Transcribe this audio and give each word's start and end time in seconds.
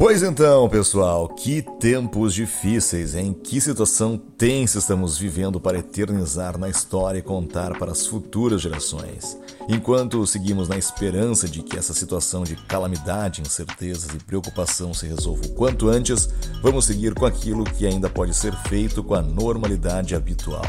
Pois 0.00 0.22
então, 0.22 0.66
pessoal, 0.66 1.28
que 1.28 1.60
tempos 1.78 2.32
difíceis, 2.32 3.14
em 3.14 3.34
que 3.34 3.60
situação 3.60 4.16
tensa 4.16 4.78
estamos 4.78 5.18
vivendo 5.18 5.60
para 5.60 5.78
eternizar 5.78 6.56
na 6.56 6.70
história 6.70 7.18
e 7.18 7.22
contar 7.22 7.78
para 7.78 7.92
as 7.92 8.06
futuras 8.06 8.62
gerações. 8.62 9.36
Enquanto 9.68 10.26
seguimos 10.26 10.70
na 10.70 10.78
esperança 10.78 11.46
de 11.46 11.62
que 11.62 11.76
essa 11.76 11.92
situação 11.92 12.44
de 12.44 12.56
calamidade, 12.56 13.42
incertezas 13.42 14.14
e 14.14 14.24
preocupação 14.24 14.94
se 14.94 15.06
resolva 15.06 15.44
o 15.44 15.50
quanto 15.50 15.90
antes, 15.90 16.30
vamos 16.62 16.86
seguir 16.86 17.12
com 17.12 17.26
aquilo 17.26 17.64
que 17.64 17.86
ainda 17.86 18.08
pode 18.08 18.32
ser 18.32 18.56
feito 18.70 19.04
com 19.04 19.14
a 19.14 19.20
normalidade 19.20 20.14
habitual. 20.14 20.64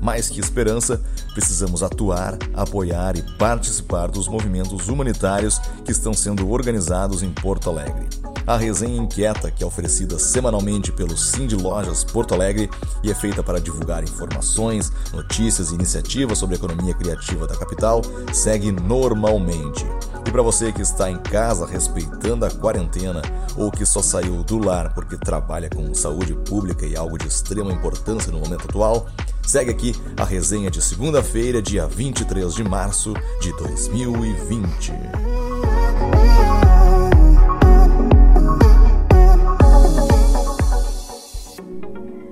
Mais 0.00 0.30
que 0.30 0.40
esperança, 0.40 1.02
precisamos 1.34 1.82
atuar, 1.82 2.38
apoiar 2.54 3.14
e 3.14 3.36
participar 3.36 4.10
dos 4.10 4.26
movimentos 4.26 4.88
humanitários 4.88 5.58
que 5.84 5.92
estão 5.92 6.14
sendo 6.14 6.50
organizados 6.50 7.22
em 7.22 7.30
Porto 7.30 7.68
Alegre. 7.68 8.19
A 8.50 8.56
resenha 8.56 8.96
inquieta, 8.96 9.48
que 9.48 9.62
é 9.62 9.66
oferecida 9.66 10.18
semanalmente 10.18 10.90
pelo 10.90 11.16
Cindy 11.16 11.54
Lojas 11.54 12.02
Porto 12.02 12.34
Alegre 12.34 12.68
e 13.00 13.08
é 13.08 13.14
feita 13.14 13.44
para 13.44 13.60
divulgar 13.60 14.02
informações, 14.02 14.92
notícias 15.12 15.70
e 15.70 15.76
iniciativas 15.76 16.36
sobre 16.36 16.56
a 16.56 16.58
economia 16.58 16.92
criativa 16.92 17.46
da 17.46 17.56
capital, 17.56 18.02
segue 18.32 18.72
normalmente. 18.72 19.86
E 20.26 20.32
para 20.32 20.42
você 20.42 20.72
que 20.72 20.82
está 20.82 21.08
em 21.08 21.16
casa 21.18 21.64
respeitando 21.64 22.44
a 22.44 22.50
quarentena 22.50 23.22
ou 23.56 23.70
que 23.70 23.86
só 23.86 24.02
saiu 24.02 24.42
do 24.42 24.58
lar 24.58 24.94
porque 24.94 25.16
trabalha 25.16 25.70
com 25.70 25.94
saúde 25.94 26.34
pública 26.34 26.84
e 26.84 26.96
algo 26.96 27.16
de 27.16 27.28
extrema 27.28 27.70
importância 27.70 28.32
no 28.32 28.40
momento 28.40 28.64
atual, 28.64 29.06
segue 29.46 29.70
aqui 29.70 29.94
a 30.16 30.24
resenha 30.24 30.72
de 30.72 30.82
segunda-feira, 30.82 31.62
dia 31.62 31.86
23 31.86 32.52
de 32.52 32.64
março 32.64 33.14
de 33.40 33.56
2020. 33.58 34.92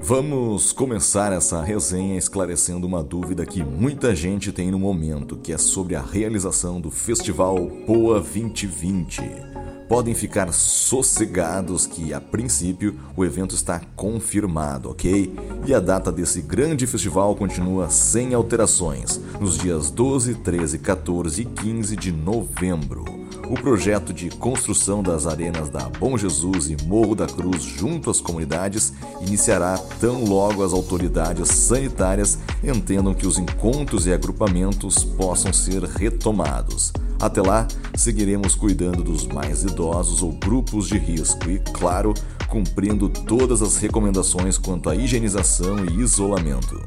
Vamos 0.09 0.73
começar 0.73 1.34
essa 1.34 1.62
resenha 1.62 2.17
esclarecendo 2.17 2.87
uma 2.87 3.03
dúvida 3.03 3.45
que 3.45 3.62
muita 3.62 4.17
gente 4.17 4.50
tem 4.50 4.70
no 4.70 4.78
momento, 4.78 5.37
que 5.37 5.53
é 5.53 5.59
sobre 5.59 5.95
a 5.95 6.00
realização 6.00 6.81
do 6.81 6.91
Festival 6.91 7.56
Poa 7.84 8.15
2020. 8.15 9.20
Podem 9.87 10.15
ficar 10.15 10.50
sossegados 10.50 11.87
que, 11.87 12.15
a 12.15 12.23
princípio, 12.23 12.98
o 13.15 13.23
evento 13.23 13.55
está 13.55 13.83
confirmado, 13.95 14.89
ok? 14.89 15.31
E 15.67 15.75
a 15.75 15.78
data 15.78 16.11
desse 16.11 16.41
grande 16.41 16.87
festival 16.87 17.37
continua 17.37 17.91
sem 17.91 18.33
alterações, 18.33 19.20
nos 19.39 19.59
dias 19.59 19.91
12, 19.91 20.37
13, 20.37 20.78
14 20.78 21.43
e 21.43 21.45
15 21.45 21.97
de 21.97 22.12
novembro. 22.12 23.18
O 23.51 23.55
projeto 23.55 24.13
de 24.13 24.29
construção 24.29 25.03
das 25.03 25.27
arenas 25.27 25.71
da 25.71 25.89
Bom 25.89 26.19
Jesus 26.19 26.69
e 26.69 26.77
Morro 26.85 27.15
da 27.15 27.27
Cruz 27.27 27.63
junto 27.63 28.11
às 28.11 28.21
comunidades 28.21 28.93
iniciará 29.23 29.79
tão 29.99 30.23
logo 30.23 30.63
as 30.63 30.75
autoridades 30.75 31.49
sanitárias 31.49 32.39
entendam 32.63 33.15
que 33.15 33.27
os 33.27 33.39
encontros 33.39 34.07
e 34.07 34.13
agrupamentos 34.13 35.03
possam 35.03 35.51
ser 35.51 35.83
retomados. 35.83 36.93
Até 37.19 37.41
lá, 37.41 37.67
seguiremos 37.97 38.55
cuidando 38.55 39.03
dos 39.03 39.27
mais 39.27 39.62
idosos 39.62 40.23
ou 40.23 40.31
grupos 40.33 40.87
de 40.87 40.99
risco 40.99 41.49
e, 41.49 41.59
claro, 41.59 42.12
cumprindo 42.49 43.09
todas 43.09 43.62
as 43.62 43.79
recomendações 43.79 44.59
quanto 44.59 44.91
à 44.91 44.95
higienização 44.95 45.87
e 45.87 46.03
isolamento. 46.03 46.79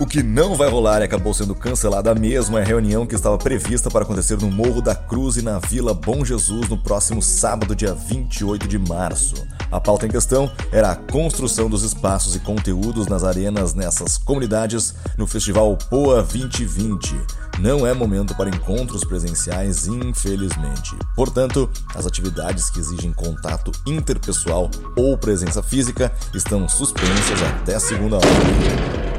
O 0.00 0.06
que 0.06 0.22
não 0.22 0.54
vai 0.54 0.66
rolar 0.66 1.02
e 1.02 1.04
acabou 1.04 1.34
sendo 1.34 1.54
cancelada 1.54 2.14
mesmo 2.14 2.56
é 2.56 2.62
a 2.62 2.64
reunião 2.64 3.04
que 3.04 3.14
estava 3.14 3.36
prevista 3.36 3.90
para 3.90 4.02
acontecer 4.02 4.38
no 4.38 4.50
Morro 4.50 4.80
da 4.80 4.94
Cruz 4.94 5.36
e 5.36 5.42
na 5.42 5.58
Vila 5.58 5.92
Bom 5.92 6.24
Jesus 6.24 6.70
no 6.70 6.78
próximo 6.78 7.20
sábado, 7.20 7.76
dia 7.76 7.92
28 7.92 8.66
de 8.66 8.78
março. 8.78 9.34
A 9.70 9.78
pauta 9.78 10.06
em 10.06 10.10
questão 10.10 10.50
era 10.72 10.92
a 10.92 10.96
construção 10.96 11.68
dos 11.68 11.82
espaços 11.82 12.34
e 12.34 12.40
conteúdos 12.40 13.08
nas 13.08 13.22
arenas 13.22 13.74
nessas 13.74 14.16
comunidades 14.16 14.94
no 15.18 15.26
Festival 15.26 15.76
Poa 15.90 16.22
2020. 16.22 17.14
Não 17.58 17.86
é 17.86 17.92
momento 17.92 18.34
para 18.34 18.48
encontros 18.48 19.04
presenciais, 19.04 19.86
infelizmente. 19.86 20.96
Portanto, 21.14 21.68
as 21.94 22.06
atividades 22.06 22.70
que 22.70 22.80
exigem 22.80 23.12
contato 23.12 23.70
interpessoal 23.86 24.70
ou 24.96 25.18
presença 25.18 25.62
física 25.62 26.10
estão 26.34 26.66
suspensas 26.66 27.42
até 27.42 27.78
segunda 27.78 28.16
hora. 28.16 29.09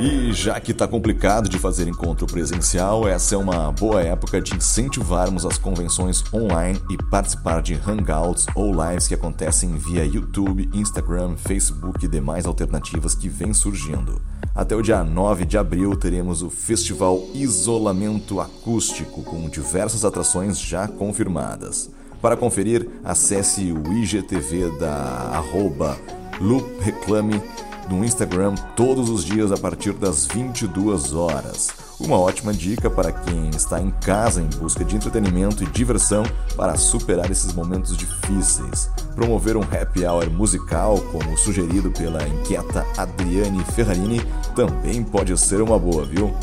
E 0.00 0.32
já 0.32 0.58
que 0.58 0.72
está 0.72 0.88
complicado 0.88 1.48
de 1.48 1.58
fazer 1.58 1.86
encontro 1.86 2.26
presencial, 2.26 3.06
essa 3.06 3.34
é 3.34 3.38
uma 3.38 3.70
boa 3.70 4.02
época 4.02 4.40
de 4.40 4.54
incentivarmos 4.54 5.44
as 5.44 5.58
convenções 5.58 6.24
online 6.32 6.80
e 6.90 6.96
participar 6.96 7.60
de 7.60 7.74
hangouts 7.74 8.46
ou 8.54 8.72
lives 8.72 9.06
que 9.06 9.14
acontecem 9.14 9.76
via 9.76 10.04
YouTube, 10.04 10.68
Instagram, 10.72 11.36
Facebook 11.36 12.04
e 12.04 12.08
demais 12.08 12.46
alternativas 12.46 13.14
que 13.14 13.28
vêm 13.28 13.52
surgindo. 13.52 14.20
Até 14.54 14.74
o 14.74 14.82
dia 14.82 15.04
9 15.04 15.44
de 15.44 15.58
abril 15.58 15.94
teremos 15.94 16.42
o 16.42 16.50
Festival 16.50 17.22
Isolamento 17.34 18.40
Acústico, 18.40 19.22
com 19.22 19.48
diversas 19.48 20.04
atrações 20.04 20.58
já 20.58 20.88
confirmadas. 20.88 21.90
Para 22.20 22.36
conferir, 22.36 22.88
acesse 23.04 23.72
o 23.72 23.92
IGTV 23.92 24.78
da 24.78 24.94
arroba 25.34 25.98
Loop 26.40 26.80
Reclame 26.80 27.40
no 27.88 28.04
Instagram 28.04 28.54
todos 28.76 29.08
os 29.08 29.24
dias 29.24 29.52
a 29.52 29.56
partir 29.56 29.92
das 29.92 30.26
22 30.26 31.14
horas. 31.14 31.70
Uma 32.00 32.18
ótima 32.18 32.52
dica 32.52 32.90
para 32.90 33.12
quem 33.12 33.50
está 33.50 33.80
em 33.80 33.90
casa 33.90 34.42
em 34.42 34.48
busca 34.58 34.84
de 34.84 34.96
entretenimento 34.96 35.62
e 35.62 35.66
diversão 35.66 36.24
para 36.56 36.76
superar 36.76 37.30
esses 37.30 37.52
momentos 37.52 37.96
difíceis. 37.96 38.90
Promover 39.14 39.56
um 39.56 39.62
happy 39.62 40.04
hour 40.04 40.28
musical, 40.30 40.98
como 41.12 41.38
sugerido 41.38 41.90
pela 41.92 42.26
inquieta 42.26 42.84
Adriane 42.96 43.64
Ferrarini, 43.64 44.20
também 44.56 45.02
pode 45.02 45.36
ser 45.38 45.62
uma 45.62 45.78
boa, 45.78 46.04
viu? 46.04 46.34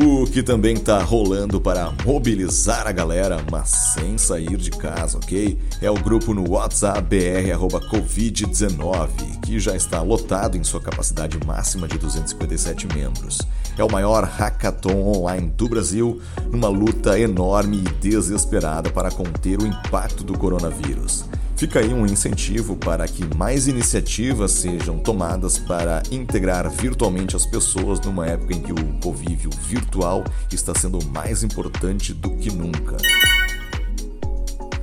O 0.00 0.24
que 0.26 0.44
também 0.44 0.76
tá 0.76 1.02
rolando 1.02 1.60
para 1.60 1.92
mobilizar 2.06 2.86
a 2.86 2.92
galera, 2.92 3.44
mas 3.50 3.68
sem 3.68 4.16
sair 4.16 4.56
de 4.56 4.70
casa, 4.70 5.18
ok? 5.18 5.58
É 5.82 5.90
o 5.90 5.94
grupo 5.94 6.32
no 6.32 6.48
WhatsApp 6.48 7.00
BR 7.00 7.58
Covid-19, 7.90 9.40
que 9.42 9.58
já 9.58 9.74
está 9.74 10.00
lotado 10.00 10.56
em 10.56 10.62
sua 10.62 10.80
capacidade 10.80 11.36
máxima 11.44 11.88
de 11.88 11.98
257 11.98 12.86
membros. 12.94 13.38
É 13.76 13.82
o 13.82 13.90
maior 13.90 14.22
hackathon 14.22 15.16
online 15.16 15.48
do 15.48 15.68
Brasil, 15.68 16.20
numa 16.48 16.68
luta 16.68 17.18
enorme 17.18 17.78
e 17.78 17.92
desesperada 18.00 18.90
para 18.90 19.10
conter 19.10 19.60
o 19.60 19.66
impacto 19.66 20.22
do 20.22 20.38
coronavírus. 20.38 21.24
Fica 21.58 21.80
aí 21.80 21.92
um 21.92 22.06
incentivo 22.06 22.76
para 22.76 23.08
que 23.08 23.34
mais 23.36 23.66
iniciativas 23.66 24.52
sejam 24.52 24.96
tomadas 24.96 25.58
para 25.58 26.04
integrar 26.08 26.70
virtualmente 26.70 27.34
as 27.34 27.44
pessoas 27.44 27.98
numa 28.00 28.28
época 28.28 28.54
em 28.54 28.62
que 28.62 28.72
o 28.72 29.00
convívio 29.02 29.50
virtual 29.66 30.22
está 30.52 30.72
sendo 30.72 31.04
mais 31.06 31.42
importante 31.42 32.14
do 32.14 32.30
que 32.36 32.48
nunca. 32.52 32.96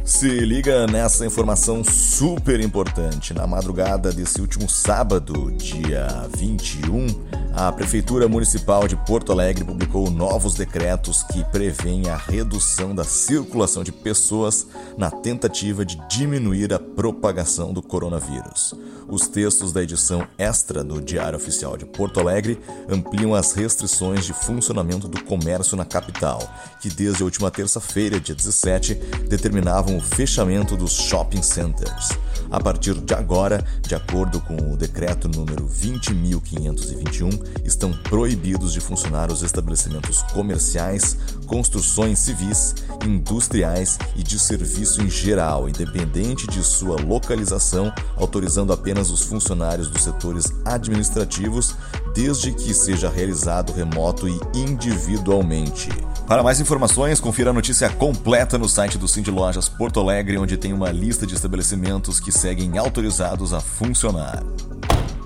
Se 0.04 0.28
liga 0.28 0.86
nessa 0.86 1.26
informação 1.26 1.82
super 1.82 2.60
importante. 2.60 3.34
Na 3.34 3.48
madrugada 3.48 4.12
desse 4.12 4.42
último 4.42 4.70
sábado, 4.70 5.54
dia 5.54 6.28
21, 6.38 7.08
a 7.56 7.72
Prefeitura 7.72 8.28
Municipal 8.28 8.86
de 8.86 8.98
Porto 8.98 9.32
Alegre 9.32 9.64
publicou 9.64 10.12
novos 10.12 10.56
decretos 10.56 11.24
que 11.24 11.42
prevêem 11.46 12.10
a 12.10 12.18
redução 12.18 12.94
da 12.94 13.06
circulação 13.06 13.82
de 13.82 13.94
pessoas 13.94 14.68
na 14.98 15.10
tentativa 15.10 15.86
de 15.86 15.98
diminuir 16.10 16.74
a 16.74 16.80
propagação 16.80 17.72
do 17.72 17.82
coronavírus. 17.82 18.76
Os 19.08 19.30
textos 19.30 19.72
da 19.72 19.82
edição 19.82 20.28
extra 20.38 20.84
do 20.84 21.02
Diário 21.02 21.38
Oficial 21.38 21.78
de 21.78 21.86
Porto 21.86 22.20
Alegre 22.20 22.60
ampliam 22.90 23.34
as 23.34 23.54
restrições 23.54 24.26
de 24.26 24.34
funcionamento 24.34 25.08
do 25.08 25.24
comércio 25.24 25.78
na 25.78 25.86
capital, 25.86 26.40
que 26.82 26.90
desde 26.90 27.22
a 27.22 27.26
última 27.26 27.50
terça-feira, 27.50 28.20
dia 28.20 28.36
17, 28.36 28.96
determinavam 29.30 29.96
o 29.96 30.02
fechamento 30.02 30.76
dos 30.76 30.92
shopping 30.92 31.42
centers. 31.42 32.10
A 32.52 32.60
partir 32.60 32.94
de 32.94 33.14
agora, 33.14 33.66
de 33.82 33.96
acordo 33.96 34.40
com 34.42 34.56
o 34.74 34.78
decreto 34.78 35.28
número 35.28 35.68
20.521, 35.68 37.66
estão 37.66 37.92
proibidos 37.92 38.72
de 38.72 38.80
funcionar 38.80 39.32
os 39.32 39.42
estabelecimentos 39.42 40.22
comerciais, 40.34 41.18
construções 41.48 42.20
civis, 42.20 42.76
industriais 43.06 43.98
e 44.16 44.24
de 44.24 44.40
serviço 44.40 45.02
em 45.02 45.10
geral, 45.10 45.68
independente 45.68 46.48
de 46.48 46.64
sua 46.64 47.02
localização, 47.02 47.92
autorizando 48.16 48.72
apenas 48.72 49.10
os 49.10 49.22
funcionários 49.22 49.90
dos 49.90 50.04
setores 50.04 50.54
administrativos, 50.64 51.76
desde 52.14 52.52
que 52.52 52.74
seja 52.74 53.10
realizado 53.10 53.74
remoto 53.74 54.28
e 54.28 54.40
individualmente. 54.54 55.90
Para 56.28 56.42
mais 56.42 56.60
informações, 56.60 57.20
confira 57.20 57.52
a 57.52 57.54
notícia 57.54 57.88
completa 57.88 58.58
no 58.58 58.68
site 58.68 58.98
do 58.98 59.08
Cindy 59.08 59.30
Lojas 59.30 59.70
Porto 59.70 60.00
Alegre, 60.00 60.40
onde 60.40 60.58
tem 60.58 60.74
uma 60.74 60.92
lista 60.92 61.26
de 61.26 61.36
estabelecimentos 61.36 62.20
que 62.20 62.32
seguem 62.32 62.80
autorizados 62.80 63.54
a 63.54 63.60
funcionar. 63.60 64.44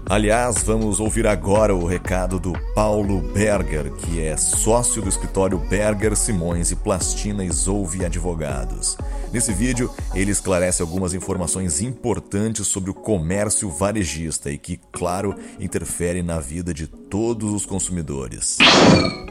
Aliás, 0.10 0.62
vamos 0.62 1.00
ouvir 1.00 1.26
agora 1.26 1.74
o 1.74 1.86
recado 1.88 2.38
do 2.38 2.52
Paulo 2.76 3.22
Berger, 3.32 3.94
que 3.94 4.20
é 4.20 4.36
sócio 4.36 5.02
do 5.02 5.08
escritório 5.08 5.58
Berger 5.58 6.18
Simões 6.18 6.70
e 6.70 6.76
Plastina 6.76 7.46
Isolve 7.46 8.04
Advogados. 8.04 8.98
Nesse 9.32 9.54
vídeo, 9.54 9.90
ele 10.14 10.32
esclarece 10.32 10.82
algumas 10.82 11.14
informações 11.14 11.80
importantes 11.80 12.68
sobre 12.68 12.90
o 12.90 12.94
comércio 12.94 13.70
varejista 13.70 14.52
e 14.52 14.58
que, 14.58 14.78
claro, 14.92 15.34
interfere 15.60 16.22
na 16.22 16.40
vida 16.42 16.74
de 16.74 16.88
todos 16.88 17.54
os 17.54 17.66
consumidores. 17.66 18.58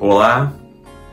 Olá, 0.01 0.55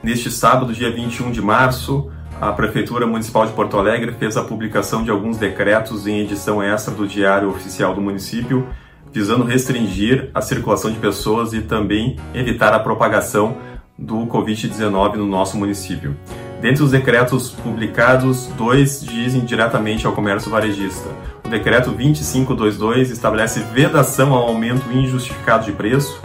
neste 0.05 0.29
sábado, 0.29 0.71
dia 0.71 0.91
21 0.91 1.31
de 1.31 1.41
março, 1.41 2.11
a 2.39 2.51
Prefeitura 2.51 3.07
Municipal 3.07 3.47
de 3.47 3.53
Porto 3.53 3.75
Alegre 3.75 4.11
fez 4.11 4.37
a 4.37 4.43
publicação 4.43 5.03
de 5.03 5.09
alguns 5.09 5.35
decretos 5.35 6.05
em 6.05 6.19
edição 6.19 6.61
extra 6.61 6.93
do 6.93 7.07
Diário 7.07 7.49
Oficial 7.49 7.95
do 7.95 8.01
Município 8.01 8.67
visando 9.11 9.45
restringir 9.45 10.29
a 10.31 10.41
circulação 10.41 10.91
de 10.91 10.99
pessoas 10.99 11.53
e 11.53 11.61
também 11.61 12.17
evitar 12.35 12.71
a 12.73 12.79
propagação 12.79 13.57
do 13.97 14.27
Covid-19 14.27 15.15
no 15.15 15.25
nosso 15.25 15.57
município. 15.57 16.15
Dentre 16.61 16.83
os 16.83 16.91
decretos 16.91 17.49
publicados, 17.49 18.45
dois 18.57 19.01
dizem 19.01 19.43
diretamente 19.43 20.05
ao 20.05 20.13
comércio 20.13 20.51
varejista. 20.51 21.09
O 21.43 21.49
decreto 21.49 21.91
2522 21.91 23.09
estabelece 23.09 23.61
vedação 23.73 24.33
ao 24.33 24.49
aumento 24.49 24.91
injustificado 24.91 25.65
de 25.65 25.71
preço 25.71 26.21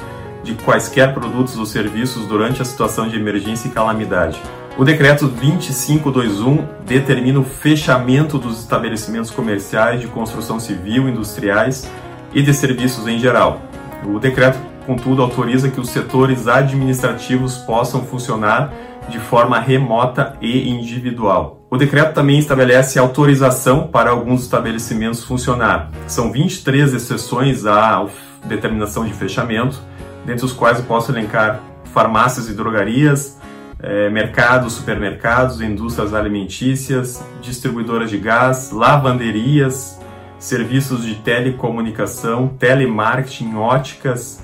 de 0.55 0.63
quaisquer 0.63 1.15
produtos 1.15 1.57
ou 1.57 1.65
serviços 1.65 2.27
durante 2.27 2.61
a 2.61 2.65
situação 2.65 3.09
de 3.09 3.17
emergência 3.17 3.69
e 3.69 3.71
calamidade. 3.71 4.41
O 4.77 4.85
decreto 4.85 5.27
2521 5.29 6.67
determina 6.87 7.39
o 7.39 7.45
fechamento 7.45 8.39
dos 8.39 8.61
estabelecimentos 8.61 9.31
comerciais 9.31 10.01
de 10.01 10.07
construção 10.07 10.59
civil, 10.59 11.09
industriais 11.09 11.91
e 12.33 12.43
de 12.43 12.55
serviços 12.55 13.07
em 13.07 13.19
geral. 13.19 13.61
O 14.05 14.19
decreto, 14.19 14.59
contudo, 14.87 15.23
autoriza 15.23 15.69
que 15.69 15.81
os 15.81 15.91
setores 15.91 16.49
administrativos 16.49 17.59
possam 17.59 18.05
funcionar 18.05 18.73
de 19.09 19.19
forma 19.19 19.59
remota 19.59 20.37
e 20.41 20.69
individual. 20.71 21.61
O 21.71 21.77
decreto 21.77 22.15
também 22.15 22.39
estabelece 22.39 22.99
autorização 22.99 23.87
para 23.89 24.11
alguns 24.11 24.43
estabelecimentos 24.43 25.25
funcionar. 25.25 25.91
São 26.07 26.33
23 26.33 26.95
exceções 26.95 27.67
à 27.67 28.07
determinação 28.45 29.05
de 29.05 29.13
fechamento, 29.13 29.81
dentre 30.25 30.45
os 30.45 30.53
quais 30.53 30.79
eu 30.79 30.85
posso 30.85 31.11
elencar 31.13 31.61
farmácias 31.93 32.49
e 32.49 32.55
drogarias, 32.55 33.39
eh, 33.83 34.11
mercados, 34.11 34.75
supermercados, 34.75 35.61
indústrias 35.61 36.15
alimentícias, 36.15 37.23
distribuidoras 37.41 38.11
de 38.11 38.19
gás, 38.19 38.71
lavanderias, 38.71 39.99
serviços 40.39 41.05
de 41.05 41.17
telecomunicação, 41.17 42.49
telemarketing, 42.49 43.55
óticas, 43.55 44.43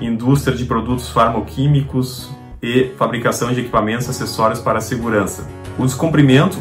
indústria 0.00 0.56
de 0.56 0.64
produtos 0.64 1.08
farmoquímicos 1.08 2.30
e 2.62 2.92
fabricação 2.96 3.52
de 3.52 3.60
equipamentos 3.60 4.06
e 4.06 4.10
acessórios 4.10 4.60
para 4.60 4.78
a 4.78 4.80
segurança. 4.80 5.46
O 5.78 5.84
descumprimento 5.84 6.58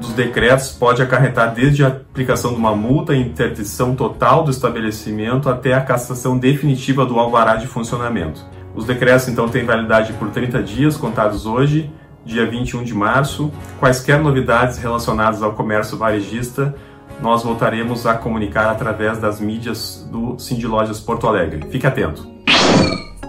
dos 0.00 0.12
decretos 0.14 0.72
pode 0.72 1.02
acarretar 1.02 1.54
desde 1.54 1.84
a 1.84 1.88
aplicação 1.88 2.52
de 2.52 2.56
uma 2.56 2.74
multa 2.74 3.14
e 3.14 3.20
interdição 3.20 3.94
total 3.94 4.42
do 4.42 4.50
estabelecimento 4.50 5.48
até 5.48 5.74
a 5.74 5.80
cassação 5.80 6.38
definitiva 6.38 7.04
do 7.04 7.18
alvará 7.18 7.56
de 7.56 7.66
funcionamento. 7.66 8.44
Os 8.74 8.86
decretos 8.86 9.28
então 9.28 9.48
têm 9.48 9.64
validade 9.64 10.12
por 10.14 10.30
30 10.30 10.62
dias, 10.62 10.96
contados 10.96 11.44
hoje, 11.44 11.92
dia 12.24 12.48
21 12.48 12.82
de 12.82 12.94
março. 12.94 13.52
Quaisquer 13.78 14.20
novidades 14.20 14.78
relacionadas 14.78 15.42
ao 15.42 15.52
comércio 15.52 15.98
varejista 15.98 16.74
nós 17.20 17.42
voltaremos 17.42 18.06
a 18.06 18.14
comunicar 18.14 18.70
através 18.70 19.18
das 19.18 19.40
mídias 19.40 20.08
do 20.10 20.38
Cindy 20.38 20.66
Lojas 20.66 21.00
Porto 21.00 21.26
Alegre. 21.26 21.68
Fique 21.70 21.86
atento. 21.86 22.26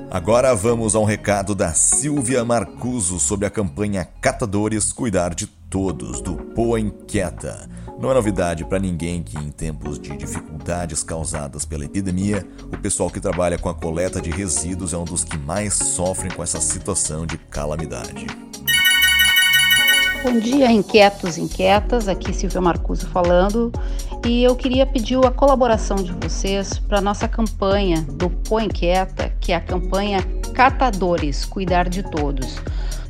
Agora 0.10 0.54
vamos 0.56 0.96
a 0.96 1.00
um 1.00 1.04
recado 1.04 1.54
da 1.54 1.74
Silvia 1.74 2.44
Marcuso 2.44 3.20
sobre 3.20 3.46
a 3.46 3.50
campanha 3.50 4.08
Catadores 4.22 4.92
Cuidar 4.92 5.34
de 5.34 5.48
Todos, 5.72 6.20
do 6.20 6.36
Poa 6.36 6.82
Inquieta. 6.82 7.70
Não 7.98 8.12
é 8.12 8.14
novidade 8.14 8.66
para 8.66 8.78
ninguém 8.78 9.24
que, 9.24 9.38
em 9.38 9.50
tempos 9.50 9.98
de 9.98 10.18
dificuldades 10.18 11.02
causadas 11.02 11.64
pela 11.64 11.86
epidemia, 11.86 12.46
o 12.66 12.78
pessoal 12.78 13.10
que 13.10 13.22
trabalha 13.22 13.58
com 13.58 13.70
a 13.70 13.74
coleta 13.74 14.20
de 14.20 14.30
resíduos 14.30 14.92
é 14.92 14.98
um 14.98 15.06
dos 15.06 15.24
que 15.24 15.38
mais 15.38 15.74
sofrem 15.74 16.30
com 16.30 16.44
essa 16.44 16.60
situação 16.60 17.26
de 17.26 17.38
calamidade. 17.38 18.28
Bom 20.26 20.40
dia, 20.40 20.70
inquietos, 20.70 21.38
inquietas. 21.38 22.10
Aqui 22.10 22.34
Silvia 22.34 22.60
Marcuso 22.60 23.08
falando. 23.08 23.72
E 24.26 24.44
eu 24.44 24.58
queria 24.58 24.86
pedir 24.86 25.26
a 25.26 25.32
colaboração 25.32 25.96
de 25.96 26.12
vocês 26.12 26.80
para 26.80 26.98
a 26.98 27.02
nossa 27.02 27.30
campanha 27.30 28.02
do 28.02 28.30
Põe 28.30 28.66
Inquieta, 28.66 29.34
que 29.40 29.54
é 29.54 29.56
a 29.56 29.62
campanha 29.62 30.22
Catadores 30.54 31.46
Cuidar 31.46 31.88
de 31.88 32.04
Todos. 32.04 32.58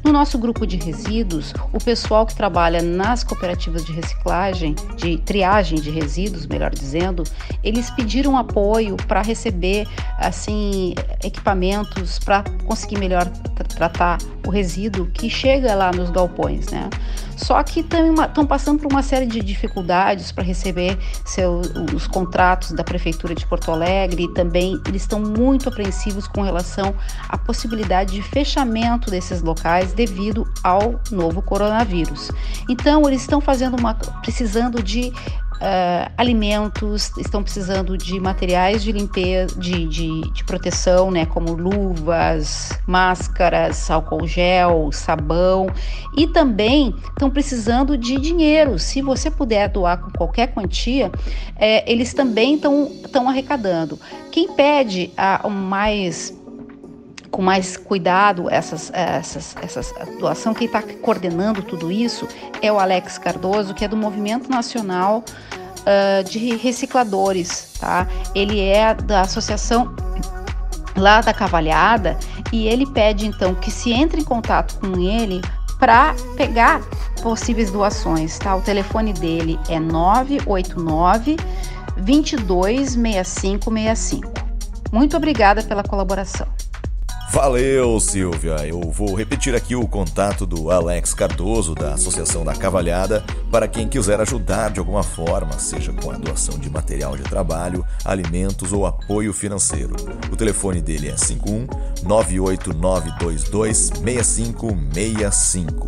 No 0.03 0.11
nosso 0.11 0.37
grupo 0.39 0.65
de 0.65 0.77
resíduos, 0.77 1.53
o 1.71 1.77
pessoal 1.77 2.25
que 2.25 2.35
trabalha 2.35 2.81
nas 2.81 3.23
cooperativas 3.23 3.85
de 3.85 3.91
reciclagem, 3.91 4.75
de 4.97 5.17
triagem 5.19 5.79
de 5.79 5.91
resíduos, 5.91 6.47
melhor 6.47 6.71
dizendo, 6.71 7.23
eles 7.63 7.89
pediram 7.91 8.35
apoio 8.35 8.97
para 9.07 9.21
receber 9.21 9.87
assim 10.17 10.95
equipamentos 11.23 12.17
para 12.17 12.43
conseguir 12.65 12.97
melhor 12.97 13.27
tratar 13.75 14.17
o 14.45 14.49
resíduo 14.49 15.05
que 15.07 15.29
chega 15.29 15.75
lá 15.75 15.91
nos 15.91 16.09
galpões, 16.09 16.67
né? 16.69 16.89
Só 17.37 17.61
que 17.63 17.79
estão 17.79 18.45
passando 18.45 18.79
por 18.79 18.91
uma 18.91 19.01
série 19.01 19.25
de 19.25 19.39
dificuldades 19.41 20.31
para 20.31 20.43
receber 20.43 20.97
seus, 21.25 21.71
os 21.93 22.05
contratos 22.05 22.71
da 22.71 22.83
Prefeitura 22.83 23.33
de 23.33 23.45
Porto 23.47 23.71
Alegre 23.71 24.23
e 24.23 24.33
também 24.33 24.79
eles 24.87 25.03
estão 25.03 25.19
muito 25.19 25.69
apreensivos 25.69 26.27
com 26.27 26.41
relação 26.41 26.93
à 27.27 27.37
possibilidade 27.37 28.13
de 28.13 28.21
fechamento 28.21 29.09
desses 29.09 29.41
locais 29.41 29.90
devido 29.91 30.47
ao 30.63 30.99
novo 31.11 31.41
coronavírus. 31.41 32.31
Então, 32.69 33.07
eles 33.07 33.21
estão 33.21 33.41
fazendo 33.41 33.77
uma 33.77 33.93
precisando 33.93 34.81
de 34.81 35.13
uh, 35.61 36.11
alimentos, 36.17 37.11
estão 37.17 37.43
precisando 37.43 37.97
de 37.97 38.19
materiais 38.19 38.83
de 38.83 38.91
limpeza, 38.91 39.55
de, 39.57 39.87
de, 39.87 40.21
de, 40.31 40.43
proteção, 40.43 41.11
né, 41.11 41.25
como 41.25 41.53
luvas, 41.53 42.71
máscaras, 42.87 43.89
álcool 43.89 44.27
gel, 44.27 44.91
sabão, 44.91 45.67
e 46.17 46.27
também 46.27 46.95
estão 47.09 47.29
precisando 47.29 47.97
de 47.97 48.17
dinheiro. 48.17 48.79
Se 48.79 49.01
você 49.01 49.29
puder 49.29 49.69
doar 49.69 49.99
com 49.99 50.11
qualquer 50.11 50.47
quantia, 50.47 51.11
é, 51.55 51.89
eles 51.89 52.13
também 52.13 52.55
estão 52.55 53.29
arrecadando. 53.29 53.99
Quem 54.31 54.51
pede 54.53 55.11
a, 55.15 55.47
mais 55.47 56.40
com 57.31 57.41
mais 57.41 57.77
cuidado 57.77 58.47
essas, 58.49 58.91
essas, 58.93 59.55
essas 59.61 59.93
doação. 60.19 60.53
Quem 60.53 60.67
está 60.67 60.83
coordenando 61.01 61.63
tudo 61.63 61.89
isso 61.91 62.27
é 62.61 62.71
o 62.71 62.77
Alex 62.77 63.17
Cardoso, 63.17 63.73
que 63.73 63.83
é 63.85 63.87
do 63.87 63.97
Movimento 63.97 64.47
Nacional 64.49 65.23
uh, 65.81 66.23
de 66.29 66.55
Recicladores, 66.55 67.73
tá? 67.79 68.05
Ele 68.35 68.59
é 68.59 68.93
da 68.93 69.21
associação 69.21 69.95
lá 70.95 71.21
da 71.21 71.33
Cavalhada 71.33 72.19
e 72.51 72.67
ele 72.67 72.85
pede 72.85 73.25
então 73.25 73.55
que 73.55 73.71
se 73.71 73.93
entre 73.93 74.21
em 74.21 74.25
contato 74.25 74.77
com 74.79 74.99
ele 74.99 75.41
para 75.79 76.13
pegar 76.35 76.81
possíveis 77.23 77.71
doações, 77.71 78.37
tá? 78.37 78.53
O 78.55 78.61
telefone 78.61 79.13
dele 79.13 79.57
é 79.69 79.79
989 79.79 81.37
226565. 81.97 84.29
Muito 84.91 85.15
obrigada 85.15 85.63
pela 85.63 85.83
colaboração. 85.83 86.45
Valeu, 87.31 87.97
Silvia. 87.97 88.57
Eu 88.67 88.81
vou 88.91 89.15
repetir 89.15 89.55
aqui 89.55 89.73
o 89.73 89.87
contato 89.87 90.45
do 90.45 90.69
Alex 90.69 91.13
Cardoso, 91.13 91.73
da 91.73 91.93
Associação 91.93 92.43
da 92.43 92.53
Cavalhada, 92.53 93.23
para 93.49 93.69
quem 93.69 93.87
quiser 93.87 94.19
ajudar 94.19 94.69
de 94.69 94.81
alguma 94.81 95.01
forma, 95.01 95.57
seja 95.57 95.93
com 95.93 96.11
a 96.11 96.17
doação 96.17 96.59
de 96.59 96.69
material 96.69 97.15
de 97.15 97.23
trabalho, 97.23 97.85
alimentos 98.03 98.73
ou 98.73 98.85
apoio 98.85 99.31
financeiro. 99.31 99.95
O 100.29 100.35
telefone 100.35 100.81
dele 100.81 101.07
é 101.07 101.15
51 101.15 101.67
98922 102.03 103.91
6565. 104.03 105.87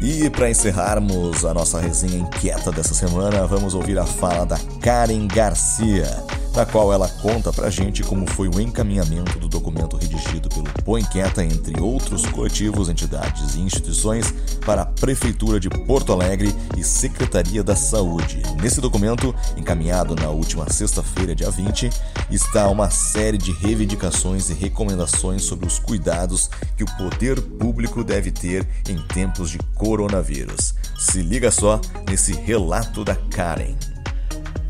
E 0.00 0.30
para 0.30 0.48
encerrarmos 0.48 1.44
a 1.44 1.52
nossa 1.52 1.78
resenha 1.78 2.16
inquieta 2.16 2.72
dessa 2.72 2.94
semana, 2.94 3.46
vamos 3.46 3.74
ouvir 3.74 3.98
a 3.98 4.06
fala 4.06 4.46
da 4.46 4.56
Karen 4.80 5.26
Garcia 5.26 6.08
na 6.54 6.66
qual 6.66 6.92
ela 6.92 7.08
conta 7.08 7.52
pra 7.52 7.70
gente 7.70 8.02
como 8.02 8.30
foi 8.30 8.48
o 8.48 8.60
encaminhamento 8.60 9.38
do 9.38 9.48
documento 9.48 9.96
redigido 9.96 10.48
pelo 10.48 10.70
Põe 10.84 11.02
Quieta, 11.04 11.44
entre 11.44 11.80
outros 11.80 12.26
coletivos, 12.26 12.88
entidades 12.88 13.54
e 13.54 13.60
instituições, 13.60 14.32
para 14.64 14.82
a 14.82 14.86
Prefeitura 14.86 15.58
de 15.58 15.70
Porto 15.70 16.12
Alegre 16.12 16.54
e 16.76 16.84
Secretaria 16.84 17.62
da 17.64 17.74
Saúde. 17.74 18.42
Nesse 18.60 18.80
documento, 18.80 19.34
encaminhado 19.56 20.14
na 20.14 20.28
última 20.28 20.70
sexta-feira, 20.70 21.34
dia 21.34 21.50
20, 21.50 21.90
está 22.30 22.68
uma 22.68 22.90
série 22.90 23.38
de 23.38 23.52
reivindicações 23.52 24.50
e 24.50 24.54
recomendações 24.54 25.42
sobre 25.44 25.66
os 25.66 25.78
cuidados 25.78 26.50
que 26.76 26.84
o 26.84 26.96
poder 26.96 27.40
público 27.40 28.04
deve 28.04 28.30
ter 28.30 28.66
em 28.88 28.96
tempos 29.08 29.50
de 29.50 29.58
coronavírus. 29.74 30.74
Se 30.98 31.22
liga 31.22 31.50
só 31.50 31.80
nesse 32.08 32.32
relato 32.32 33.04
da 33.04 33.16
Karen. 33.16 33.91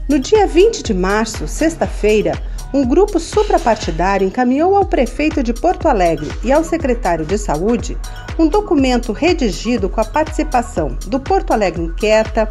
No 0.09 0.19
dia 0.19 0.49
20 0.49 0.83
de 0.83 0.93
março, 0.93 1.47
sexta-feira, 1.47 2.33
um 2.75 2.85
grupo 2.85 3.21
suprapartidário 3.21 4.27
encaminhou 4.27 4.77
ao 4.77 4.85
prefeito 4.85 5.43
de 5.45 5.53
Porto 5.53 5.87
Alegre 5.87 6.29
e 6.43 6.51
ao 6.51 6.65
secretário 6.65 7.25
de 7.25 7.39
Saúde 7.39 7.97
um 8.37 8.49
documento 8.49 9.13
redigido 9.13 9.89
com 9.89 10.01
a 10.01 10.05
participação 10.05 10.97
do 11.07 11.21
Porto 11.21 11.53
Alegre 11.53 11.83
Inquieta, 11.83 12.49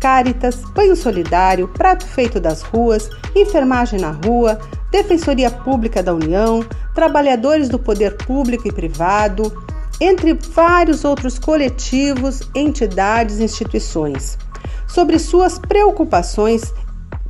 Caritas, 0.00 0.62
Banho 0.74 0.96
Solidário, 0.96 1.68
Prato 1.68 2.06
Feito 2.06 2.40
das 2.40 2.62
Ruas, 2.62 3.10
Enfermagem 3.36 4.00
na 4.00 4.10
Rua, 4.10 4.58
Defensoria 4.90 5.50
Pública 5.50 6.02
da 6.02 6.14
União, 6.14 6.64
trabalhadores 6.94 7.68
do 7.68 7.78
poder 7.78 8.16
público 8.16 8.66
e 8.66 8.72
privado, 8.72 9.52
entre 10.00 10.32
vários 10.32 11.04
outros 11.04 11.38
coletivos, 11.38 12.48
entidades 12.54 13.40
e 13.40 13.44
instituições, 13.44 14.38
sobre 14.86 15.18
suas 15.18 15.58
preocupações, 15.58 16.72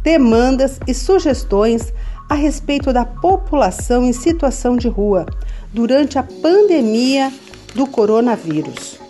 demandas 0.04 0.78
e 0.87 0.92
sugestões 0.94 1.92
a 2.28 2.34
respeito 2.34 2.92
da 2.92 3.04
população 3.04 4.04
em 4.04 4.12
situação 4.12 4.76
de 4.76 4.87
rua 4.87 5.26
durante 5.73 6.18
a 6.18 6.23
pandemia 6.23 7.32
do 7.75 7.87
coronavírus. 7.87 9.00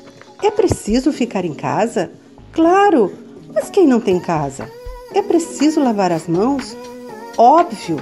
É 0.42 0.50
preciso 0.50 1.12
ficar 1.12 1.44
em 1.44 1.52
casa? 1.52 2.10
Claro, 2.52 3.12
mas 3.52 3.68
quem 3.68 3.86
não 3.86 4.00
tem 4.00 4.20
casa? 4.20 4.70
É 5.12 5.20
preciso 5.20 5.82
lavar 5.82 6.12
as 6.12 6.28
mãos? 6.28 6.76
Óbvio, 7.36 8.00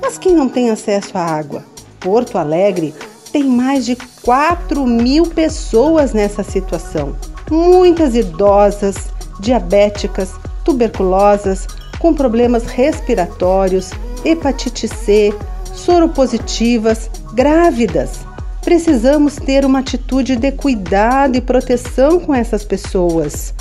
mas 0.00 0.16
quem 0.16 0.34
não 0.34 0.48
tem 0.48 0.70
acesso 0.70 1.16
à 1.16 1.22
água? 1.22 1.64
Porto 2.00 2.38
Alegre 2.38 2.94
tem 3.32 3.44
mais 3.44 3.84
de 3.84 3.96
4 4.22 4.86
mil 4.86 5.26
pessoas 5.26 6.12
nessa 6.12 6.42
situação. 6.42 7.14
Muitas 7.50 8.14
idosas, 8.14 8.96
diabéticas, 9.40 10.32
tuberculosas, 10.64 11.66
com 12.00 12.12
problemas 12.14 12.64
respiratórios, 12.64 13.90
hepatite 14.24 14.88
C, 14.88 15.32
soropositivas, 15.72 17.08
grávidas. 17.34 18.26
Precisamos 18.62 19.36
ter 19.36 19.64
uma 19.64 19.78
atitude 19.78 20.34
de 20.34 20.50
cuidado 20.50 21.36
e 21.36 21.40
proteção 21.40 22.18
com 22.18 22.34
essas 22.34 22.64
pessoas. 22.64 23.54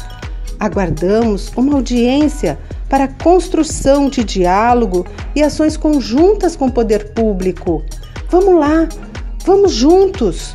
Aguardamos 0.59 1.51
uma 1.55 1.75
audiência 1.75 2.57
para 2.89 3.03
a 3.03 3.07
construção 3.07 4.09
de 4.09 4.23
diálogo 4.23 5.05
e 5.35 5.43
ações 5.43 5.77
conjuntas 5.77 6.55
com 6.55 6.67
o 6.67 6.71
poder 6.71 7.13
público. 7.13 7.83
Vamos 8.29 8.59
lá, 8.59 8.87
vamos 9.45 9.73
juntos! 9.73 10.53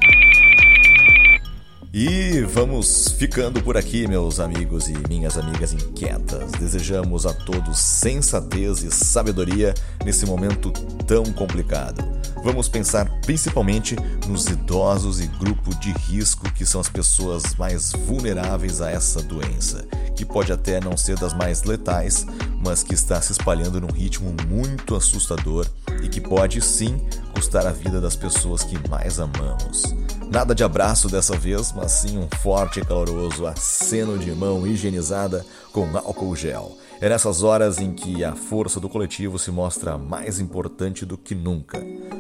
E 1.97 2.41
vamos 2.41 3.15
ficando 3.17 3.63
por 3.63 3.77
aqui, 3.77 4.09
meus 4.09 4.41
amigos 4.41 4.89
e 4.89 4.95
minhas 5.09 5.39
amigas 5.39 5.73
inquietas. 5.73 6.51
Desejamos 6.51 7.25
a 7.25 7.33
todos 7.33 7.79
sensatez 7.79 8.83
e 8.83 8.91
sabedoria 8.91 9.73
nesse 10.05 10.27
momento 10.27 10.73
tão 11.07 11.23
complicado. 11.27 12.03
Vamos 12.43 12.69
pensar 12.69 13.09
principalmente 13.21 13.95
nos 14.27 14.47
idosos 14.47 15.21
e 15.21 15.29
grupo 15.29 15.73
de 15.77 15.93
risco, 15.93 16.53
que 16.53 16.67
são 16.67 16.81
as 16.81 16.89
pessoas 16.89 17.55
mais 17.55 17.93
vulneráveis 17.93 18.81
a 18.81 18.91
essa 18.91 19.23
doença, 19.23 19.87
que 20.17 20.25
pode 20.25 20.53
até 20.53 20.81
não 20.81 20.97
ser 20.97 21.17
das 21.17 21.33
mais 21.33 21.63
letais, 21.63 22.27
mas 22.61 22.83
que 22.83 22.93
está 22.93 23.21
se 23.21 23.31
espalhando 23.31 23.81
num 23.81 23.93
ritmo 23.93 24.35
muito 24.49 24.97
assustador 24.97 25.65
e 26.03 26.09
que 26.09 26.21
pode 26.21 26.61
sim 26.61 27.01
custar 27.33 27.65
a 27.65 27.71
vida 27.71 28.01
das 28.01 28.17
pessoas 28.17 28.65
que 28.65 28.77
mais 28.89 29.21
amamos. 29.21 30.03
Nada 30.31 30.54
de 30.54 30.64
abraço 30.64 31.09
dessa 31.09 31.37
vez, 31.37 31.73
mas 31.73 31.93
sim 31.93 32.19
um 32.19 32.28
forte 32.43 32.81
e 32.81 32.85
caloroso 32.85 33.47
aceno 33.47 34.19
de 34.19 34.33
mão 34.33 34.66
higienizada 34.66 35.45
com 35.73 35.97
álcool 35.97 36.35
gel. 36.35 36.76
É 37.00 37.09
nessas 37.09 37.43
horas 37.43 37.78
em 37.78 37.93
que 37.93 38.25
a 38.25 38.35
força 38.35 38.81
do 38.81 38.88
coletivo 38.88 39.38
se 39.38 39.50
mostra 39.50 39.99
mais 39.99 40.40
importante 40.40 41.04
do 41.04 41.19
que 41.19 41.35
nunca. 41.35 41.78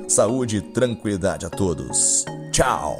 Saúde 0.08 0.58
e 0.58 0.60
tranquilidade 0.60 1.46
a 1.46 1.50
todos. 1.50 2.24
Tchau! 2.52 2.98